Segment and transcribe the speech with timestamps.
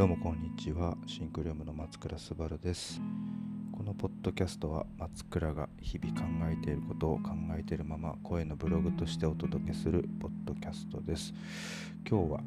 [0.00, 0.96] どうもこんにちは。
[1.06, 3.02] シンクルームの松倉すばるです。
[3.70, 11.34] このポッドキャストは松倉が日々考えていることを考えているまま声のブログとしてお届けするポッドキャストです。
[12.08, 12.40] 今日は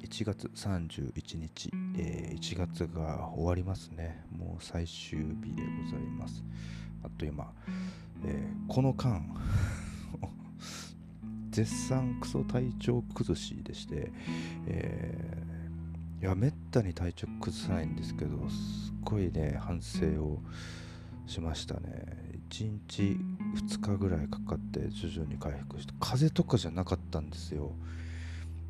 [0.00, 4.24] 1月31日、えー、1月が終わりますね。
[4.36, 6.42] もう最終日でございます。
[7.04, 7.52] あっという間、
[8.24, 9.22] えー、この間
[11.52, 14.10] 絶賛クソ体調崩しでして、
[14.66, 15.47] え、
[16.20, 20.40] いやめったに体調崩さないんですけどすっごいね反省を
[21.26, 22.28] しましたね。
[22.50, 23.02] 1日
[23.56, 27.72] 2日ぐらいかかって徐々に回復して風邪とかじゃなかったんですよ。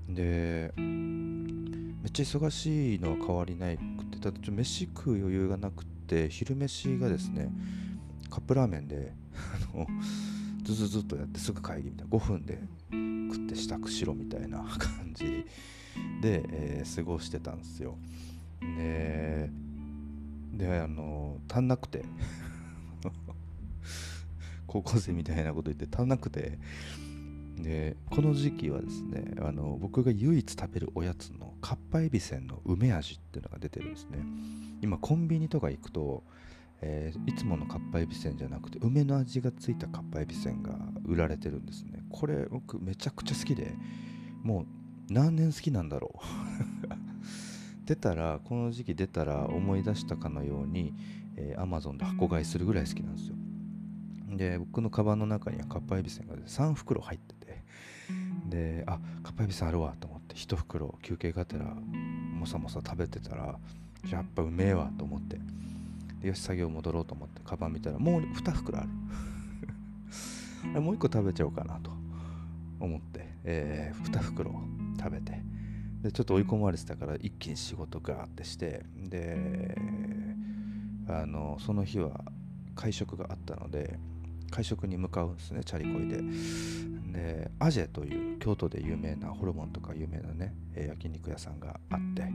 [0.08, 7.50] でめっちゃ忙しいのは変わりないくてただちょっと飯食う余裕がなくて昼飯がですね
[8.30, 9.12] カップラーメンで
[9.74, 9.86] あの
[10.62, 12.58] ずずずっとやってすぐ会議みたいな5分で
[13.32, 15.44] 食って支度しろみたいな感じ
[16.20, 17.96] で、えー、過ごしてたんですよ。
[18.60, 19.50] で
[20.52, 22.04] であの足んなくて。
[24.66, 26.58] 高校生みたいなこと言って足んなくて。
[27.56, 34.20] でこの時期はですねあの僕が唯一食べるおやつのかっぱえびせんの梅味っていうのが出てるんですね。
[34.80, 36.22] 今コンビニとか行くと
[36.80, 42.04] えー、いつものかっぱえびせんじゃなくて梅の味がついたかっぱえびせんが売られてるんですね。
[42.10, 43.74] これ僕めちゃくちゃ好きで
[44.42, 44.66] もう
[45.10, 46.18] 何年好きなんだろう。
[47.86, 50.92] 出たらこの時期出たら思い出したかのように、
[51.36, 53.36] えー、Amazon で箱買いするぐらい好きなんですよ。
[54.36, 57.64] で僕のカバンの中にはかっぱえびせんが3袋入ってて。
[58.48, 63.58] であかっぱえびせんあるわと思って1袋休憩がてらもさもさ食べてたら
[64.10, 65.38] やっぱうめえわと思って。
[66.22, 68.88] よし作業戻ろうと思ってカバン見たらもう2袋ある。
[70.80, 71.92] もう1個食べちゃおうかなと
[72.80, 74.50] 思って、えー、2袋
[74.98, 75.40] 食べて。
[76.02, 79.76] でちょっと追い込まれてたから一気に仕事ガーってしてで
[81.08, 82.20] あのその日は
[82.76, 83.98] 会食があったので
[84.50, 86.22] 会食に向かうんですねチャリコイで。
[87.12, 92.30] でアジェという京都で有名なホルモンとか有名なね焼肉屋さんがあって。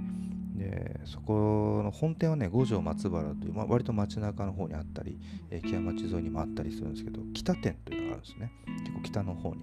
[0.56, 5.20] でそこの本店はね五条松原という、まあ、割と街中の方にあったり、
[5.64, 8.52] 木屋町沿いにもあったりするんですけど北店というのがあるんですね。
[8.84, 9.62] 結構北の方に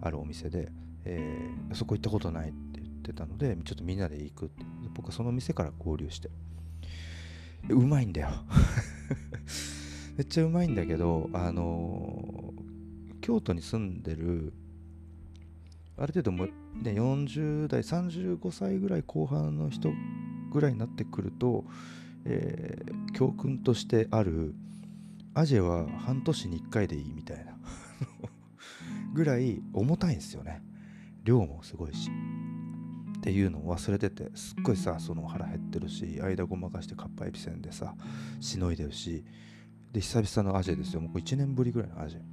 [0.00, 0.70] あるお店で、
[1.08, 4.64] えー、そこ行ったことないって言ってたのでちょっとみんなで行くって。
[4.94, 6.28] 僕はその店から合流して。
[7.70, 8.30] うまいんだよ。
[10.16, 14.52] めっちゃうまいんだけどあのー、京都に住んでる
[15.96, 16.52] ある程度も、ね、
[16.86, 19.92] 40代35歳ぐらい後半の人
[20.50, 21.64] ぐらいになってくると、
[22.24, 24.54] えー、教訓としてある
[25.34, 27.56] アジアは半年に1回でいいみたいな
[29.14, 30.62] ぐらい重たいんですよね。
[31.28, 32.10] 量もすごいし
[33.18, 37.94] っていうのを忘れててすっごいさその腹減ってるし間ごまかしてカッパエビせんでさ
[38.40, 39.24] しのいでるし
[39.92, 41.00] で久々のアジェですよ。
[41.00, 42.24] もう1年ぶりぐらいのアジェや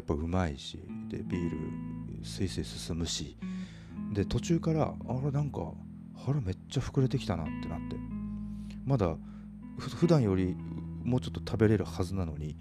[0.00, 0.78] っぱうまいし
[1.08, 3.36] でビールスイスイ進むし。
[4.12, 5.72] で途中からあれなんか
[6.16, 7.96] 腹めっちゃ膨れてきたなってなって。
[8.84, 9.16] まだ
[9.78, 10.56] 普段より
[11.04, 12.56] もうちょっと食べれるはずなのに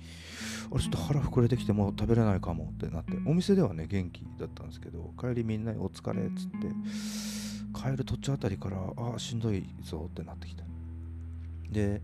[0.71, 6.67] あれちょっと腹膨れてきてもう食べれないかもってなってお店ではね元気だったんですけど帰りみんなにお疲れっつって
[7.73, 10.63] 帰る途中あたりからああしんどいぞってなってきた。
[11.71, 12.01] で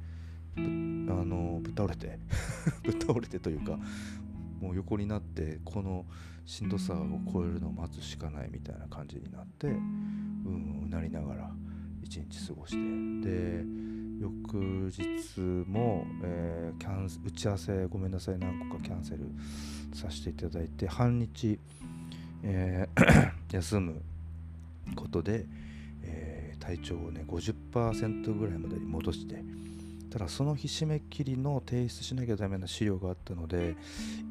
[0.57, 2.19] あのぶっ倒れて
[2.83, 3.77] ぶっ倒れてというか
[4.61, 6.05] もう横になってこの
[6.45, 11.51] しんどさを超えるのを待つしかないみたいな感じになってうんうなりながら
[12.05, 13.27] 一日過ごして。
[13.27, 13.85] で
[14.19, 19.25] 翌日も、えー、キャン打ち合わせごめんなさい何個かキャンセル
[19.93, 21.59] させていただいて半日、
[22.43, 24.01] えー 休む
[24.95, 25.45] ことで、
[26.03, 29.43] えー、体調をね50%ぐらいまでに戻して
[30.09, 33.75] ただその日締め切りの提出しなきゃダメな資料があったので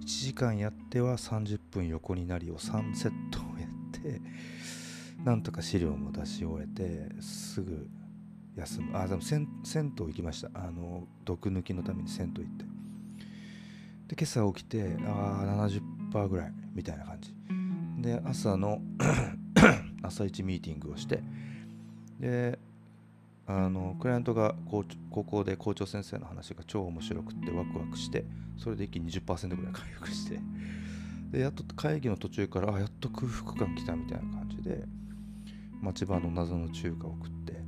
[0.03, 4.21] 1時間やっては30分横になりを3セットをやって
[5.25, 7.89] なんとか資料も出し終えてすぐ
[8.57, 8.97] 休む。
[8.97, 10.51] あでも銭銭湯行きました。
[10.55, 12.65] あの毒抜きのために銭湯行って。
[14.09, 15.69] で今朝起きてああ
[16.13, 17.35] 70%ぐらいみたいな感じ。
[18.03, 18.83] で朝の
[20.03, 21.23] 朝一ミーティングをして
[22.21, 22.59] で
[23.47, 24.85] あのクライアントが高
[25.25, 28.27] 校で校長先生の話が超面白くてワクワクして
[28.59, 30.39] それで一気に20%ぐらい回復して。
[31.31, 34.85] でやっと会議の途中からあやっと空腹感来たみたいな感じで
[35.81, 37.63] 町場の謎の中華を食って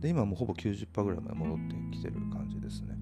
[0.00, 2.96] で今もうほぼ90%ぐらいまで戻ってきてる感じですね。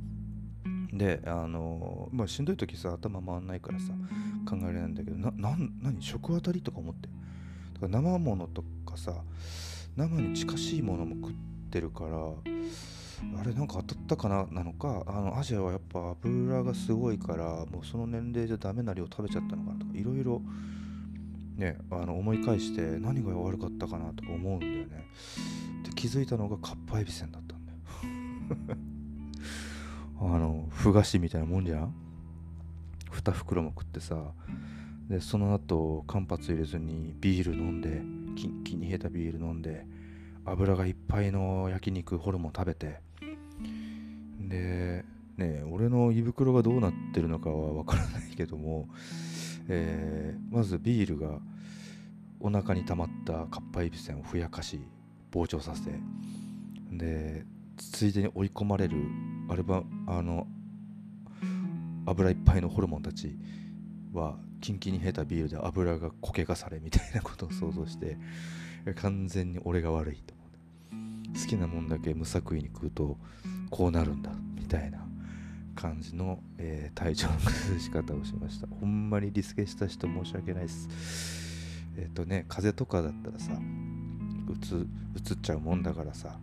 [0.93, 3.93] であのまあしんどい時さ頭回んないからさ
[4.49, 5.71] 考えられないんだけどな何？
[6.01, 7.09] 食当たりとか思って。
[7.75, 9.15] だから生ものとかさ
[9.97, 12.17] 生に近しいものも食ってってるから
[13.41, 14.47] あれなんか当たったかな？
[14.51, 20.43] なのかあのアジアはやっぱ油がすごいからもうその年齢じゃダメな量食べちゃったのかなとかいろいろ
[21.61, 25.07] ねあの思い返して何が悪かったかなとか思うんだよね。
[25.85, 27.79] で気づいたのがかっぱえびせんだったんだよ。
[30.35, 31.95] あのふ菓子みたいなもんじゃん。
[33.13, 34.33] 2袋も食ってさ。
[35.09, 38.01] でその後間髪入れずにビール飲んで
[38.37, 39.85] キンキンに冷えたビール飲んで
[40.45, 43.01] 油がいっぱいの焼肉ホルモン食べて。
[44.41, 45.05] で
[45.37, 48.89] ね俺の胃袋がどうなってるのかは分からないけども、
[49.69, 51.39] えー、まずビールが
[52.41, 54.81] お腹に溜まったかっぱえびせんをふやかし
[55.31, 55.91] 膨張させ
[56.97, 57.45] で
[57.77, 58.97] ついでに追い込まれる
[59.49, 60.47] アルバあの
[62.07, 63.37] 油いっぱいのホルモンたち
[64.13, 68.19] はキンキンに冷えたビールで油が固形化されみたいなことを想像して
[68.97, 71.41] 完全に俺が悪いと思って。
[71.41, 73.17] 好きなもんだけ無作為に食うと
[73.71, 75.07] こうなるんだみたいな
[75.75, 78.67] 感じの、えー、体調の崩し方をしました。
[78.81, 81.50] ほんまにリスケした人申し訳ないです。
[81.97, 83.53] えっ、ー、とね風邪とかだったらさ
[84.49, 86.37] うつうつっちゃうもんだからさ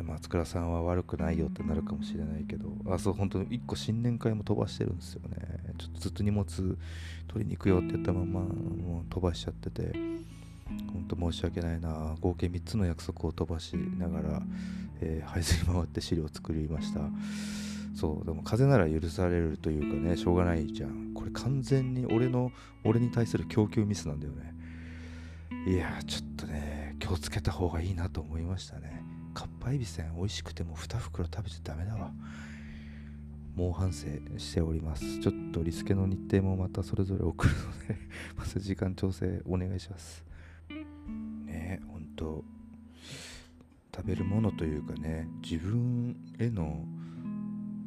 [0.00, 5.36] 松倉さんは悪くないよってなるかもしれないけどあそう本当に1個新年会も飛ばしてるんですよね。
[5.78, 9.92] ちょっとずっと荷物取りに行くよって言ったままもう飛ばしちゃってて
[10.92, 12.14] 本当申し訳ないな。
[12.20, 14.42] 合計3つの約束を飛ばしながら、
[15.00, 17.00] えー、這いずり回って資料を作りました。
[17.94, 21.12] そうでも風なら許されるというかねしょうがないじゃん。
[21.14, 22.50] これ完全に俺の
[22.84, 24.54] 俺に対する供給ミスなんだよね。
[25.66, 29.04] いやちょっとね気をつけた方がいいなと思いましたね。
[29.34, 32.12] かっぱえびせん美味しくても2袋食べちゃダメだわ。
[33.54, 34.06] 猛反省
[34.38, 35.20] しております。
[35.20, 37.98] ちょっとリスケの日程もまたそれぞれ送るので
[38.36, 40.24] また時間調整お願いします。
[41.44, 42.44] ね本当
[43.94, 46.86] 食べるものというかね自分への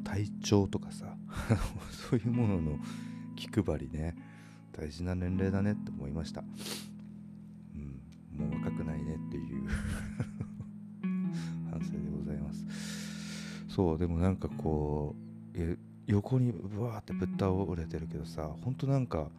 [0.06, 1.18] 体調とかさ
[2.10, 2.80] そういうものの
[3.36, 4.16] 気配りね
[4.72, 6.46] 大事な年齢だねって思いました、
[7.76, 8.00] うん、
[8.40, 9.68] もう若くないねっていう
[11.72, 12.66] 反省でございます。
[13.68, 15.18] そうでもなんかこ
[15.54, 15.60] う
[16.08, 19.30] 横にブワーってぶっ倒れてるけどさほんとなんか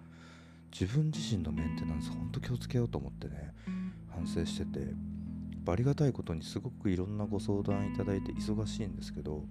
[0.79, 3.55] 自分自身のメンテナンスほんと気をつけようと思ってね
[4.11, 4.93] 反省してて
[5.69, 9.45] ありがたいことにすごくいろんなご相談いただいて忙しいんですけど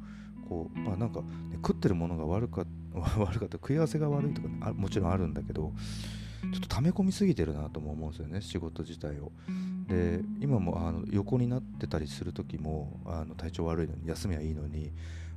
[0.47, 2.65] こうまあなんか、ね、食ってるものが悪か
[3.17, 5.73] 悪かった食い合わせが悪いとか、ね、あもちろんあるんだけど
[6.51, 9.31] ちょっと溜め込みすぎてるなとも思うんですよね仕事自体を。
[9.87, 14.91] で今もあの横になってたりする時もあの体調悪いのに休みはいいのに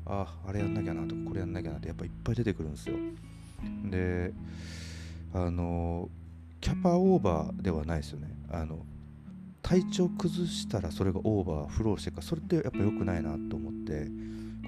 [0.07, 2.97] あああれやんなきゃなとかこれやんなきゃなってやっぱいっぱい出てくるんですよ。
[3.91, 4.33] で
[5.35, 6.09] あの
[6.61, 8.85] キャパオーバーではないですよねあの
[9.63, 14.09] 体調崩したらそれがオーバーフローしてるかそれってやっぱ良くないなと思って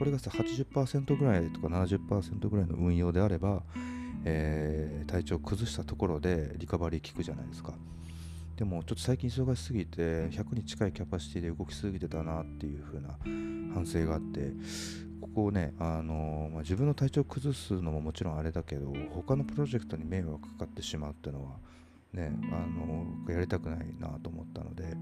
[0.00, 3.62] これがさ80%ぐらいとか70%ぐらいの運用であれば、
[4.24, 7.74] えー、体調崩したところでリカバリー効くじゃないですか。
[8.56, 10.00] でもちょっと最近忙しすぎて
[10.30, 13.10] 100に近いキャパシティで動きすぎてたなっていう風な
[13.74, 14.52] 反省があって
[15.20, 21.58] ここをね、あの、まあ、自分の体調を崩すのももちろんあれだけど他のプロジェクトに迷惑かかってしまうっていうのは
[22.14, 24.96] ね、あの、やりたくないなと思ったので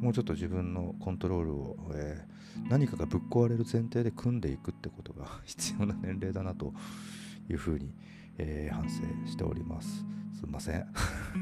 [0.00, 6.72] もうちょっと自分のコントロールを、えー、何かがぶっ壊れる前提で組んでいくってことが 必要な年齢だなと
[7.48, 7.92] いうふうに、
[8.38, 10.04] えー、反省しております。
[10.32, 10.86] すいません。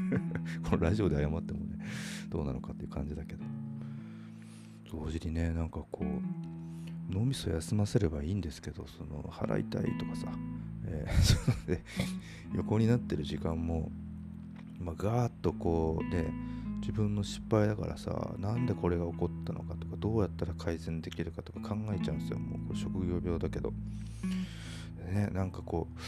[0.69, 1.79] このラジオで謝ってもね、
[2.29, 3.45] どうなのかっていう感じだけど。
[4.91, 10.27] 同時にね、なんかこう、脳みそ休ませればいいんですけど、その払いたいとかさ、
[10.85, 11.83] えー、 そので
[12.55, 13.91] 横になってる時間も、
[14.79, 16.33] まあ、ガーッとこうね、
[16.79, 22.39] 自分の失敗だからさなんでこれが起こったのかとかどうやったら改善できるかとか考えちゃうんですよ。
[22.39, 23.73] もうこれ職業病だけど。
[25.09, 25.99] ねなんかこう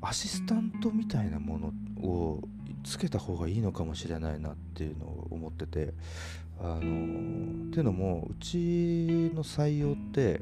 [0.00, 2.42] アシスタントみたいなものを
[2.84, 5.94] つけた方がいいのかもしれないなっていうのを思ってて
[6.60, 6.80] あのっ
[7.70, 10.40] ていうのもうちの採用って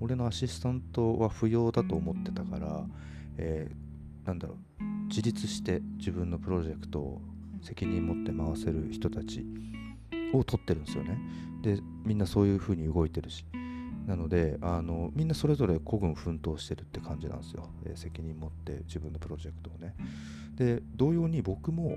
[0.00, 2.84] 俺のアシスタントは不要だと思ってたから、
[3.38, 7.22] えー、なんだろう自立して自分のプロジェクトを
[7.62, 9.46] 責任持って回せる人たち
[10.34, 11.18] を取ってるんですよね。
[11.62, 13.44] でみんなそういう風に動いてるし
[14.06, 19.94] なのであのみんなそれぞれ孤軍奮闘してるって感じなんですよ、えー、責任持って自分のプロジェクトをね。
[20.56, 21.96] で同様に僕も、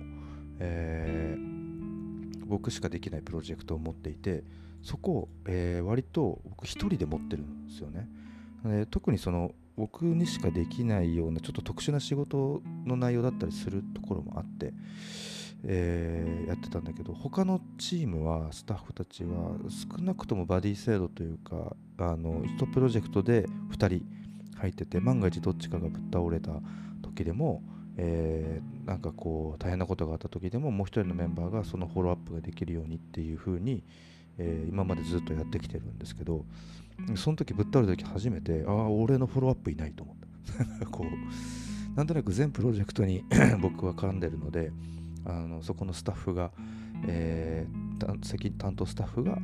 [0.60, 4.44] えー、僕しかできないプロジェクトを持っていて
[4.84, 8.08] そこを、えー、割と僕一人で持ってるんですよね。
[8.64, 14.74] で特にその僕にしかできないようなちょっと特殊な仕事の内容だったりするところもあって
[15.68, 24.06] えーやってたんだけど他のチームはスタッフたちは少なくともバディ制度というかあの1プロジェクトで2人
[24.58, 26.52] 入ってて万が一どっちかがぶっ倒れた
[27.02, 27.64] 時でも、
[27.98, 33.84] えーなんかこう大変なことがあった時でももう一人のメンバーがそのフォローアップができるようにっていう風に、
[34.38, 36.46] えー今までずっとやってきてるんですけど
[37.16, 40.16] その時ぶっ倒れた時初めてああ俺のフォローアップいないと思っ
[40.80, 40.86] た。
[40.92, 43.24] こうなんとなく全プロジェクトに
[43.60, 44.72] 僕は絡んでるので
[45.26, 46.52] あのそこのスタッフが、
[47.08, 49.38] えー担責担当スタッフが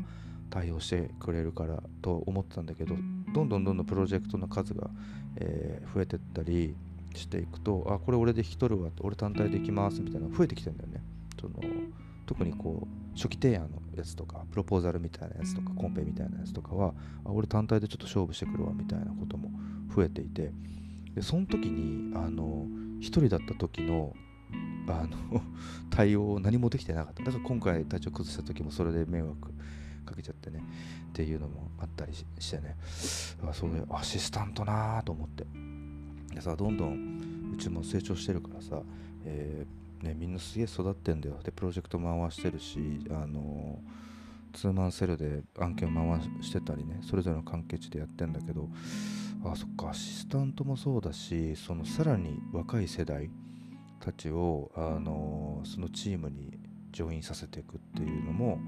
[0.49, 2.95] 対応してくれるからと思ってたんだけど
[3.33, 4.89] どんどんどんどんプロジェクトの数が、
[5.37, 6.75] えー増えてったり
[7.15, 11.01] していくとあこれ俺で引き取るわ俺単体で行きますみたいなの増えてきてんだよね。
[11.39, 11.55] その
[12.25, 16.93] 特にこう初期提案のやつとかプロポーザルみたいなやつとかコンペみたいなやつとかは
[17.25, 19.49] あ俺単体でちょっと勝負してくるわみたいなことも
[19.95, 20.51] 増えていて。
[21.15, 22.67] でその時にあの
[22.99, 24.13] 一人だった時の
[24.87, 25.41] あの
[25.89, 27.23] 対応何もできてなかった。
[27.23, 29.53] だから今回体調崩した時もそれで迷惑
[30.05, 30.59] かけちゃってね。
[31.09, 32.77] っていうのもあったりしてね。
[33.53, 35.45] そういうアシスタントなぁと思って。
[36.33, 38.81] でさどんどんうちも成長してるからさ、
[39.25, 41.39] えーね、みんなすげえ育ってんだよ。
[41.43, 43.79] でプロジェクト回してるしあの
[44.53, 48.69] ツーマンセルで案件回してたりねそれぞれの関係値でやってんだけど
[49.43, 53.29] あそっかアシスタントもそうだしそのさらに若い世代
[54.01, 56.59] たちをあのそのチームに
[56.91, 58.59] ジョインさせていくっていうのも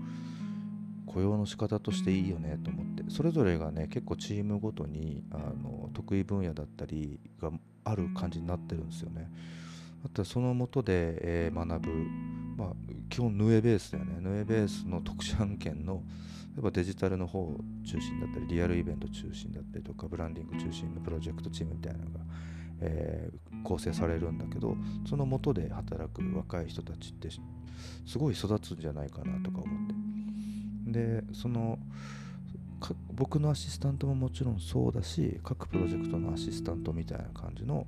[1.05, 7.51] 雇用の仕方としていいよねと思ってそれぞれがね結構チームごとにあの得意分野だったりが
[7.83, 9.29] ある感じになってるんですよね。
[10.05, 11.91] あとはそのもとで、えー学ぶ、
[12.57, 12.69] まあ、
[13.09, 14.17] 基本ヌエベースだよね。
[14.19, 16.03] ヌエベースの特殊案件の
[16.55, 22.19] 例えばデジタルの方中心だったりリアルイベント中心だったりとかブランディング中心のプロジェクトチームみたいなのが、
[22.83, 24.75] えー構成されるんだけど
[25.07, 27.29] その下で働く若い人たちって
[28.05, 30.91] すごい育つんじゃないかなとか思って。
[30.91, 31.79] でその
[33.13, 37.87] 僕のアシスタントももちろんそうだし各プロジェクトのアシスタントみたいな感じの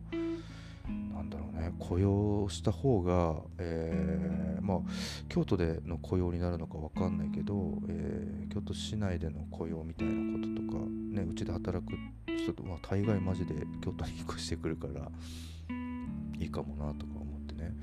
[1.13, 4.77] なんだろうね雇用した方が、えーまあ
[5.27, 11.93] 京都での雇用になるのか分かんないけど、えー京都市内での雇用みたいなこととかねうちで働く
[12.35, 15.09] 人と、まあ、大概マジで京都に引っ越してくるから
[16.39, 17.73] いいかもなとか思ってね、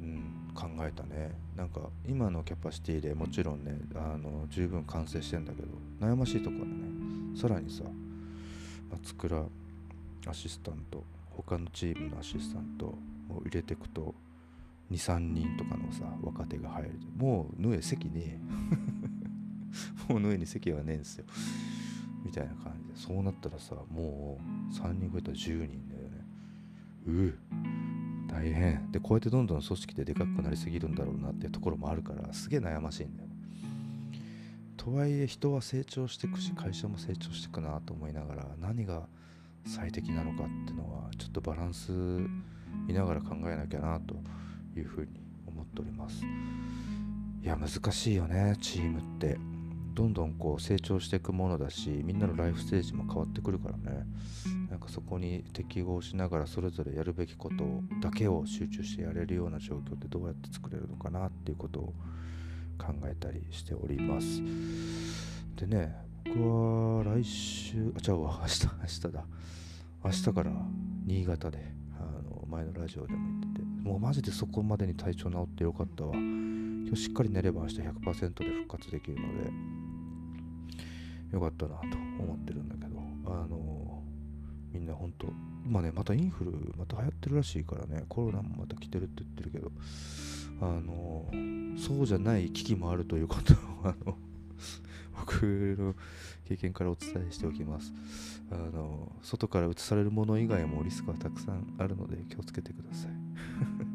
[0.00, 1.32] うん、考えたね。
[1.56, 5.68] なんか今のキャパシティでもちろんねあの十分完成してんだけど
[6.00, 7.84] 悩ましいところはねさらにさ
[8.90, 9.44] 松倉
[10.26, 12.98] アシスタント他のチームのアシスタントを
[13.44, 14.14] 入れてくと
[14.90, 16.90] 23人とかのさ若手が入る。
[17.16, 18.38] もうヌエ席ね
[20.08, 21.24] もうヌエに席はねえんですよ。
[22.24, 22.96] みたいな感じで。
[22.96, 26.24] そうなったらさもう3人超えたら10人だよね。
[27.06, 27.38] うう。
[28.28, 28.90] 大変。
[28.90, 33.34] でこうやってどんどん組織ででかくなりすぎるんだろうなっていうところもあるからすげえ悩ましいんだよね。
[34.76, 39.06] とはいえ人は成長していくし会社も成長していくなと思いながら何が
[39.64, 41.92] 最適なのかっていうのはちょっとバランス
[42.86, 44.16] 見ながら考えなきゃなと
[44.76, 45.08] いうふうに
[45.46, 46.24] 思っております。
[46.24, 49.51] いや難しいよねチームって。
[49.94, 54.06] どんどんこう成長していくものだしみんなのライフステージも変わってくるからね。
[54.70, 61.94] なんかそこに適合しながらそれぞれやるべきことだけを集中してやれるような状況ってどうやって作れるのかなっていうことを
[62.78, 64.40] 考えたりしております。
[65.56, 65.94] でね
[66.24, 66.40] 僕
[66.98, 69.24] は来週あじゃあ明日明日だ。
[70.04, 70.52] 明日から
[71.04, 71.58] 新潟で
[71.98, 73.66] あの前のラジオでも言ってて。
[73.82, 76.12] もうマジでそこまでに体調治ってよかったわ。
[76.14, 79.50] 今日しっかり寝れば明日100%で復活できるので
[81.32, 81.84] よかったなと
[82.18, 84.02] 思ってるんだけどあの
[84.72, 85.26] みんな本当
[85.66, 89.70] 今ねまたインフルまた流行ってるらしいからねコロナもまた来てるって言ってるけど
[90.60, 91.26] あの
[91.78, 94.16] そうじゃない危機もあるということを あの
[95.18, 95.44] 僕
[95.78, 95.94] の
[96.44, 97.92] 経験からお伝えしておきます。
[98.50, 103.12] あの外から移されるもの以外もリスクはたくさんあるので気をつけてください。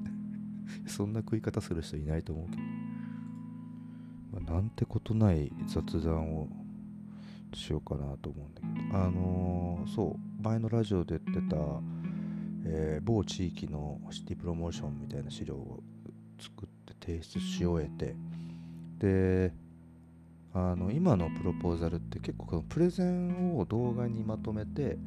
[0.90, 2.62] そんな食い方する人いないと思うけど、
[4.42, 6.50] まあなんてことない雑談を
[7.54, 8.98] しようかなと思うんだけど。
[8.98, 11.56] あのーそう前のラジオで言ってた、
[12.66, 15.82] えー某地域のシティプロモーションみたいな資料を
[16.40, 18.16] 作って提出し終えて。
[19.00, 19.54] で
[20.54, 24.98] あの今のプロポーザルって結構このプレゼンを動画にまとめて、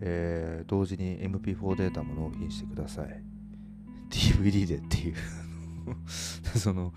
[0.00, 3.22] えー同時に MP4 データも納品してください。
[4.10, 5.14] DVD でっていう。
[6.56, 6.92] その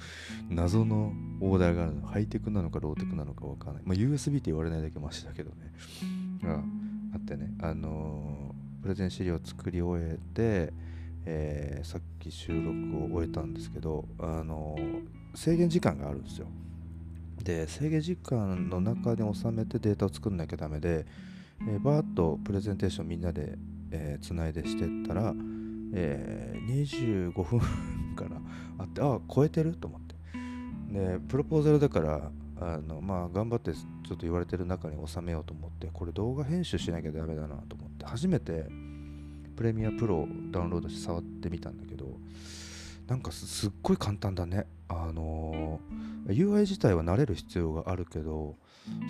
[0.49, 5.73] 謎のオーダーがあるのハイテクなのかローテクなのかわかんない、まあ、USB って言われないだけマシだけどね。
[6.41, 6.63] が
[7.13, 7.53] あってね。
[7.59, 10.73] あのープレゼン資料を作り終えて、
[11.25, 14.77] えー、さっき収録を終えたんですけど、あの
[15.35, 16.47] 制限時間があるんですよ。
[17.43, 21.05] で制限時間の中に収めてデータを作んなきゃダメで、
[21.67, 23.57] えー、バーッとプレゼンテーションみんなで、
[23.91, 25.33] えー、つないでしてったら、
[25.93, 27.59] えー、25分
[28.77, 29.75] あってあ超えてる？
[29.75, 30.15] と思って。
[30.91, 38.65] でプロポーザルだからあのまあ頑張ってちょっと言われてる中に収めようと思ってこれ動画編集しなきゃダメだなと思って初めて
[39.55, 42.17] プレミアプロをダウンロードして触ってみたんだけど
[43.07, 44.65] なんかすっごい簡単だね。
[44.89, 45.79] あの
[46.27, 48.55] UI 自体は慣れる必要があるけど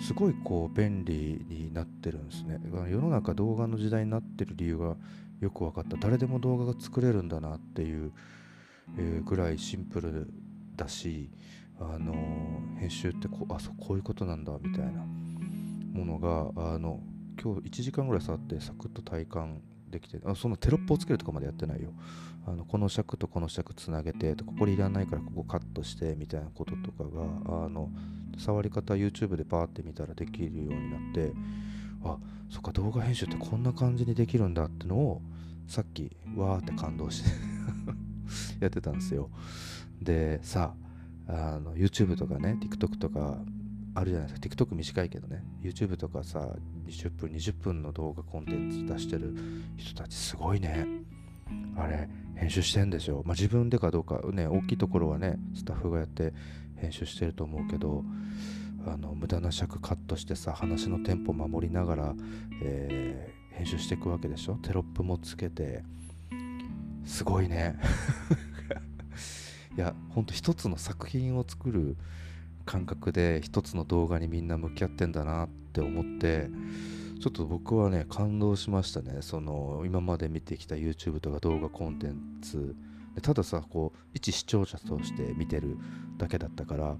[0.00, 2.60] すごいこう便利になってるんですね。
[2.90, 4.96] 世の中動画の時代になってる理由が
[5.40, 5.96] よく分かった。
[5.96, 8.12] 誰でも動画が作れるんだなっていう
[9.24, 10.30] ぐらいシンプル
[10.76, 11.30] だし
[11.80, 12.14] あの
[12.78, 15.04] 編集ってこあそうこういうことなんだみたいな
[15.92, 17.00] ものがあの
[17.40, 21.90] 今日1時間ぐらい触ってサクッと体感できてあそのテロップをつけるとかまでやってないよ。
[22.46, 27.90] あのこの尺とこの尺つなげてここにいらないからここカットしてみたいなこととかがあの
[28.38, 31.32] 触り方 YouTube でバーって見たらできるようになって
[32.04, 32.16] あ
[32.48, 35.22] そっか動画編集ってこんな感じにできるんだってのを
[35.66, 37.30] さっきわーって感動して。
[38.60, 39.30] やってたんですよ。
[40.00, 40.74] でさ
[41.26, 43.38] あの YouTube とかね TikTok とか
[43.94, 44.64] あるじゃないですか。
[44.64, 45.44] TikTok 短いけどね。
[45.62, 46.54] YouTube とかさ
[46.86, 49.36] 20分20分の動画コンテンツ出してる
[49.76, 50.86] 人たちすごいね。
[51.76, 56.32] あれ編集してんでしょまあ自分でかどうかね大きいところはねスタッフがやって
[56.76, 58.04] 編集してると思うけど
[58.86, 62.14] あの無駄な尺カットしてさ話のテンポ守りながら、
[62.62, 64.54] えー、編集していくわけでしょ。
[64.62, 65.82] テロップもつけて
[67.08, 67.74] すごいね。
[69.76, 71.96] いやほんと一つの作品を作る
[72.64, 76.50] 感覚で一つの動画にみんな向き合ってんだなって思って
[77.20, 79.18] ちょっと僕はね感動しましたね。
[79.22, 82.76] その今まで見てきた YouTube とか動画コンテンツ。
[83.22, 85.76] たださこう一視聴者として見てる
[86.18, 86.96] だけだったから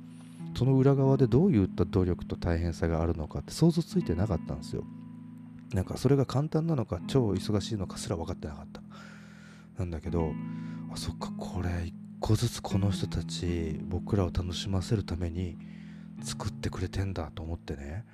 [0.57, 4.85] その裏側でどういった努力と大変さがあるのかって想像ついてなかったんですよ。
[5.75, 8.83] なんかそれが簡単なのか超忙しいのかすら分かってなかった。
[9.79, 10.33] なんだけど
[10.93, 15.57] あそっかこれ一個ずつこの人たち僕らを楽しませるために
[16.23, 18.05] 作ってくれてんだと思ってね。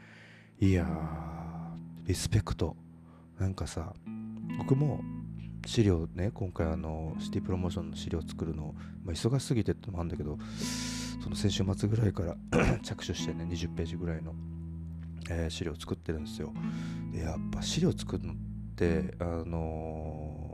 [0.60, 0.86] いや
[2.04, 2.76] リスペクト。
[3.38, 3.92] なんかさ
[4.58, 5.00] 僕も
[5.66, 8.74] 資料ね今回あのシティプロモーションの資料作るの、
[9.04, 10.38] まあ、忙しすぎてってのもあるんだけど
[11.22, 12.36] その先週末ぐらいから
[12.82, 14.34] 着手してね20ページぐらいの、
[15.30, 16.52] えー、資料作ってるんですよ。
[17.12, 18.36] でやっぱ資料作るのっ
[18.76, 20.53] てあの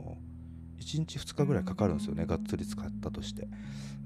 [0.81, 3.47] 1日2日ぐらいかかるんですよねがっつり使ったとして。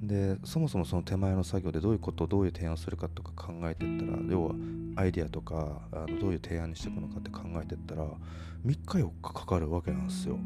[0.02, 4.54] でそもそもその手前の作業でどういうことをどういう提案をするかとか考えていったら要は
[4.98, 8.10] アイデアとかあのどういう提案にしていくのかって考えていったら3
[8.66, 10.38] 日4日かかるわけなんですよ。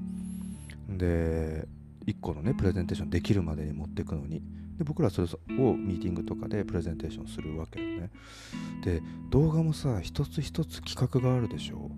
[0.87, 1.67] で
[2.05, 4.41] 1個のねプレゼンテーションできるまでに持っていくのに。
[4.77, 8.11] で僕らそれをミーティングとかでプレゼンテーションするわけよね。
[8.83, 11.91] で動画もさ一つ一つ企画があるでしょ。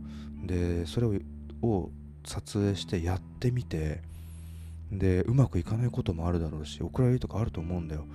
[0.44, 1.08] でそれ
[1.62, 1.92] を
[2.24, 4.02] 撮影してやってみて
[4.92, 8.06] でうまくいかないこともあるだろうし送られるとかあると思うんだよ。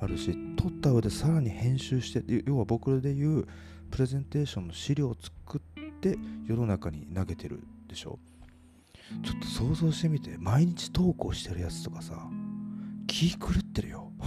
[0.00, 3.48] あるし撮った上でさらに編集して要は僕で言う
[3.90, 5.60] プレゼンテーションの資料を作っ
[6.00, 8.18] て世の中に投げてるでしょ。
[9.24, 12.28] ちょっと想像してみて毎日投稿してるやつとかさ
[13.06, 14.12] 気狂ってるよ。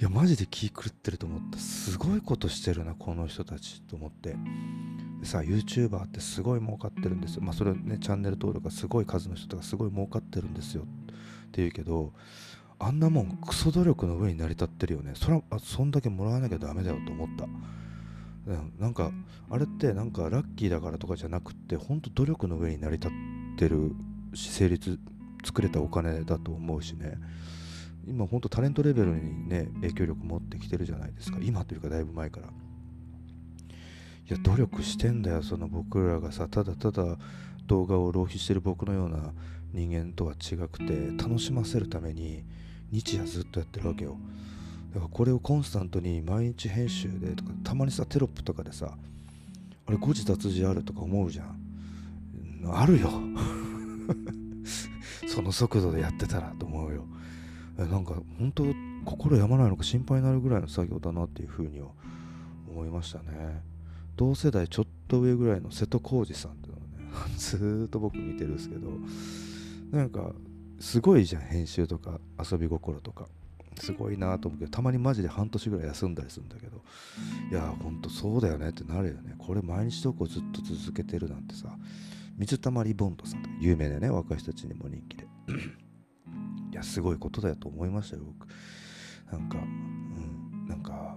[0.00, 1.58] いやマジで気狂ってると思った。
[1.58, 4.36] すごいことしてるなこの人たちと思って。
[5.20, 7.42] でさ YouTuber ってすごい儲かってるんですよ。
[7.42, 10.82] まあそれねチャンネル登録がすごい数の人がすごい儲かってるんですよ。
[10.82, 10.86] っ
[11.50, 12.12] て言うけど
[12.78, 15.12] あんなもんクソ努力の上に成り立ってるよね。
[15.14, 17.48] それはそんだけもらわなきゃダメだよと思った。
[18.80, 19.12] なんか
[19.50, 23.10] あれってなんかラッキーだからとかじゃなくって本当努力の上に成り立っ
[23.58, 23.92] てる
[24.32, 24.98] し成立
[25.44, 27.18] 作れたお金だと思うしね。
[28.06, 31.38] 今本当タレントレベルにね影響力持ってきてるじゃないですか。
[31.42, 32.48] 今というかだいぶ前から。
[34.28, 37.16] いや努力してんだよその僕らがさただただ
[37.66, 39.32] 動画を浪費してる僕のような
[39.72, 42.44] 人間とは違くて楽しませるために
[42.90, 44.16] 日夜ずっとやってるわけよ。
[44.94, 48.96] だからこれをコンスタントに毎日編集でとかたまにさテロップとかでさ
[49.86, 51.58] あれ誤字脱字あるとか思うじゃん。
[52.70, 53.10] あるよ。
[55.28, 57.04] その速度でやってたらと思うよ。
[57.76, 58.64] なんか本当
[59.04, 61.88] 心やまないのか心配になるぐらいの作業だなっていうふうには
[62.68, 63.62] 思いましたね。
[64.18, 66.80] 同世代ちょっと上ぐらいの瀬戸康史さんっていうの
[67.20, 68.90] はね ずっと僕見てるんですけど
[69.92, 70.32] なんか
[70.80, 73.26] すごいじゃん編集とか遊び心とか。
[73.80, 76.82] すごいなと思うけどたまにマジで半年ぐらい休んだりするんだけど
[77.48, 79.36] いやほんとそうだよねってなるよね。
[79.38, 81.78] これ毎日投稿ずっと続けてるなんてさ
[82.36, 85.28] 水溜りボンドさんとか有名でね若い人たちにも人気で。
[86.72, 88.48] いやすごいことだよと思いましたよ僕。
[89.30, 91.16] なんかうんなんか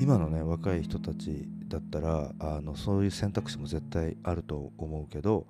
[0.00, 5.46] 今のね若い人たちだったらあのそういう選択肢も絶対あると思うけど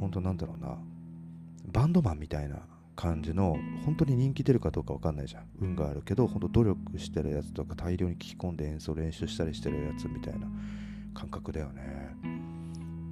[0.00, 0.76] 本当なんだろうな。
[1.72, 2.60] バンドマンみたいな
[2.94, 5.44] 感じの本当に人気出るかどうか分かんないじゃん。
[5.60, 10.48] 運があるけど本当努力してるやつとか大量に聞き込んで演奏練習したりしてるやつみたいな
[11.14, 12.35] 感覚だよね。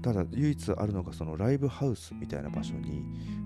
[0.05, 3.03] ただ唯一あるのがそのライブハウスみたいな場所に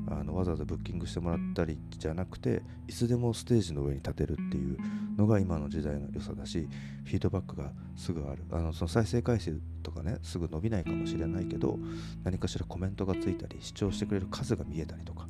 [0.08, 4.76] あのわざわざブッキングしてもらったりじゃなくていつでもステージの上に立てるっていう
[5.16, 6.68] のが今の時代の良さだし
[7.04, 8.42] フィードバックがすぐある。
[8.50, 11.78] あのその再生回数とかねすぐ伸びないかもしれないけど
[12.24, 15.26] 何かしらコメントがついたり視聴してくれる数が見えたりとか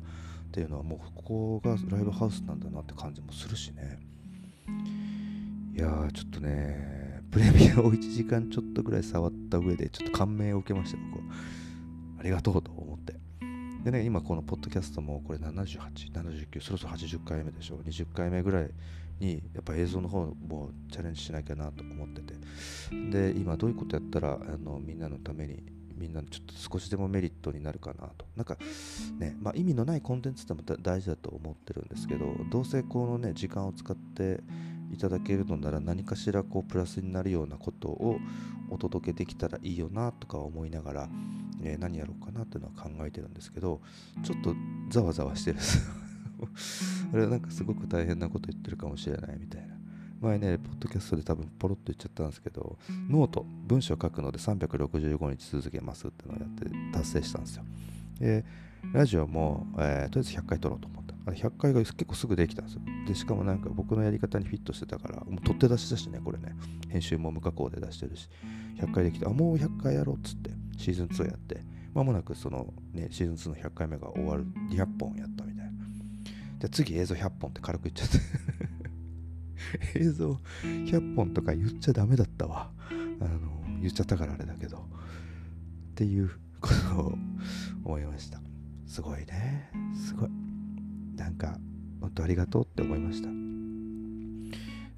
[0.47, 3.99] っていうのはもうここがライブハウスなんだなって感じもするしね。
[5.75, 11.35] いやーちょっとねプレミアを1時間ちょっとぐらい触った上でちょっと感銘を受けました僕は。
[12.19, 13.13] ありがとうと思って。
[13.83, 18.69] でね今このポッドキャストもこれ7879そろそろ80回目でしょ20回目ぐらい
[19.19, 22.33] にやっぱ映像の方もチャレンジしなきゃなと思ってて。
[23.11, 25.63] で今どういうことやったらあのみんなのために
[25.95, 28.25] みんなちょっと少しでもメリットになるかなと。
[28.35, 28.57] なんか
[29.19, 34.41] ね、まあ、意味のないコンテンツっても大事だと思ってるんですけどどうせこのね時間を使って
[34.91, 38.19] いただけるのなら何かしらこうプラスになるようなことを
[38.69, 41.09] お届けできたらいいよなとか思いながら、
[41.63, 43.81] えー、何やろうかなっていうのは考えてるんですけど
[44.23, 44.55] ちょっと
[44.89, 45.89] ざわざわしてるんです
[47.13, 49.79] あれはなんかすごく大変なこと言ってるかもしれないみたいな
[50.21, 52.77] 前ね、ポッドキャストで多分ポロッと言っちゃったんですけど、
[53.09, 57.63] note、文章書くので365日続けますっていうのをやって達成したんですよ。
[58.19, 58.43] で、
[58.93, 61.08] ラジオも、えー、とりあえず100回撮ろうと思った。
[61.25, 62.81] あ100回が結構すぐできたんですよ。
[63.07, 66.55] で、しかもなんか僕のやり方にフィットしてたから、もう取って出しだしね、これね。
[66.89, 68.29] 編集も無加工で出してるし、
[68.77, 71.61] 100回できて、あ、もう100回やろうっつって、シーズン2やって、
[71.93, 75.71] まもなくそのね、シーズン2の100回目が終わる、200本やったみたいな。
[76.59, 78.09] で、次映像100本って軽く言っちゃっ
[79.93, 80.31] て 映像
[80.63, 82.71] 100本とか言っちゃダメだったわ。
[83.21, 84.77] あの、言っちゃったからあれだけど。
[84.77, 84.81] っ
[85.95, 86.29] ていう
[86.61, 87.13] ことを
[87.83, 88.41] 思いました。
[88.87, 89.69] すごいね。
[89.93, 90.38] すごい。
[91.19, 91.57] なんか、
[92.01, 93.29] 本当ありがとうって思いました。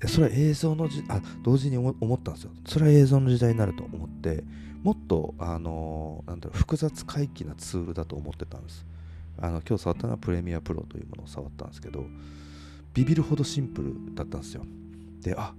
[0.07, 2.51] それは映像のじ、あ、同時に思ったんですよ。
[2.65, 4.43] それは映像の時代になると思って、
[4.83, 8.85] もっと、あの、なんだろう、複雑回帰なツールだと思ってたんです。
[9.37, 12.05] あの、今日触ったのはプレミアプロというものを触ったんですけど、
[12.93, 14.65] ビビるほどシンプルだったんですよ。
[15.21, 15.53] で、あ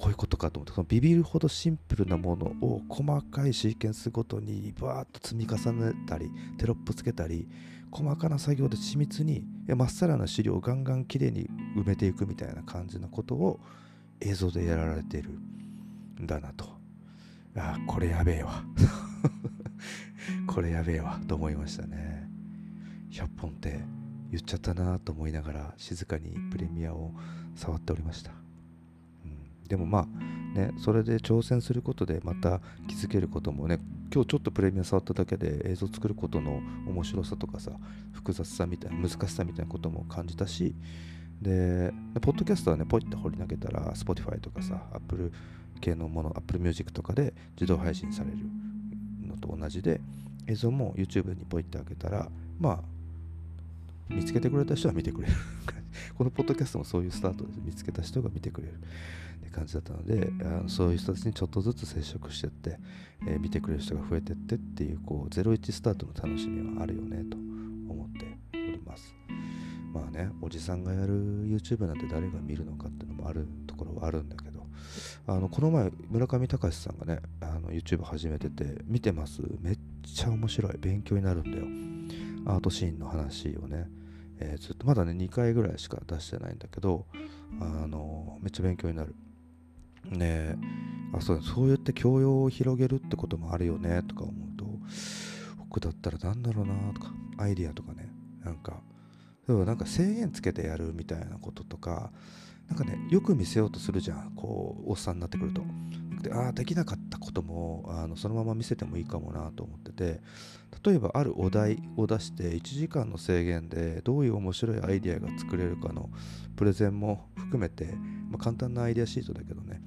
[0.00, 7.46] こういうことかと思って、そのビビるほどシンプルなものを細かいシーケンスごとにバーッと積み重ねたり、テロップつけたり、
[7.90, 9.44] 細かな作業で緻密に、
[9.76, 13.60] まっさらな資料をガンガンきれいに埋めていくみたいな感じのことを
[14.20, 15.30] 映像でやられてる
[16.20, 16.66] んだなと。
[17.56, 18.64] あ、これやべえわ。
[20.46, 22.28] これやべえわと思いましたね。
[23.10, 23.80] 100本って
[24.30, 27.12] 言っちゃったなと思いながら静かにプレミアを
[27.56, 28.32] 触っておりました、
[29.70, 33.78] でもまあねそれで挑戦することでまた気づけることもね
[34.12, 37.70] 今日ちょっとプレミア触っただけで映像作ることの面白さとかさ
[38.12, 40.74] 複雑さみたいな難しさみたいなことも感じたし
[41.40, 45.32] でポッドキャストはねポイって掘り投げたら Spotify とかさ Apple
[45.80, 48.38] 系のもの Apple Music とかで自動配信される
[49.24, 50.00] のと同じで
[50.48, 52.28] 映像も YouTube にポイってあげたら
[52.58, 52.78] まあ
[54.08, 55.34] 見つけてくれた人は見てくれる。
[56.16, 58.74] このポッドキャストもそういうスタートで見つけた人が見てくれる。
[58.74, 62.78] って感じだったのであのそういう人たちにちょっとずつ接触してって、
[63.26, 69.14] えー、見てくれる人が増えてってっていうこう01スタートの楽しみはあるよねと思っております。
[69.92, 71.12] まあねおじさんがやる
[71.48, 74.64] YouTube なんて誰が見るのかっていうのもあるところはあるんだけど
[75.26, 79.42] あのこの前村上隆さんがねあの YouTube 始めてて見てます。
[79.60, 80.74] めっちゃ面白い。
[80.78, 81.64] 勉強になるんだよ。
[82.54, 83.88] アートシーンの話をね。
[84.40, 87.06] えー、ずっとまだね2回ぐらいしか出してないんだけど
[87.60, 89.14] あのめっちゃ勉強になる。
[90.04, 90.56] ね
[91.12, 94.64] あそうそうやって教養を広げるってこともあるよねとか思うと
[95.58, 98.08] 僕だったらなんだろうなとかアイディアとかね
[98.42, 98.80] なんか
[99.46, 102.10] 例えばなんか制限つけてやるみたいなこととか
[102.68, 105.62] なんかねよく見せようとするじゃんこうおっさんになってくると。
[106.22, 110.20] であできなかったこともあのそのまま見せてもいいかもなと思ってて
[110.84, 116.10] 例えばあるお題を出して1時間の制限でどういう面白いアイデアが作れるかの
[116.56, 117.86] プレゼンも含めて、
[118.30, 119.80] まあ、簡単なアイデアシートだけどね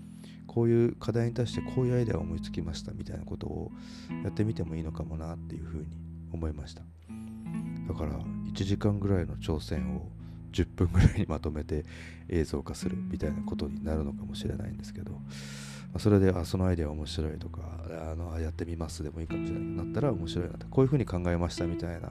[0.48, 3.72] こういう課題に対してこういうアイデアを思いつきましたみたいなことを
[4.24, 5.86] やってみてもいいのかもなっていうふうに
[6.32, 6.84] 思いました。
[7.88, 10.10] だから1時間ぐらいの挑戦を
[10.54, 11.86] 10分ぐらいにまとめて
[12.30, 15.19] 映像化するみたいなことになるのかもしれないんですけど
[15.95, 17.62] あ、それであそのアイデア面白いとか
[18.12, 22.10] あのやってみますでもいいかもしれないなったら面白いなってこういうふうに考えましたみたいな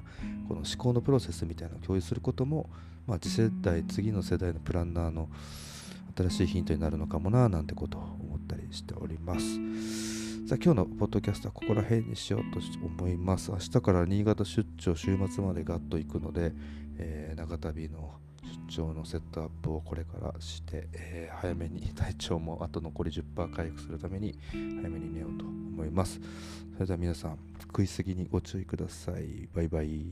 [0.49, 2.71] この思考のプロセスみたいなのを共有することも、
[3.07, 5.29] まあ、次世代次の世代のプランナーの
[6.17, 10.47] 新しいヒントになるのかもななんてことを思ったりしております。
[10.47, 13.51] さあ今日のポッドキャストはここら辺にしようと思います。
[13.51, 16.53] 明日から新潟出張週末までガッと行くので、
[16.99, 18.15] えー、長旅の
[18.69, 26.21] 出張のセットアップをこれからして、えー、早めに体調もあと残り10%回復するために早めに寝ようと思います。
[26.75, 29.49] それでは皆さん食いすぎにご注意ください。
[29.55, 30.05] バイバイ。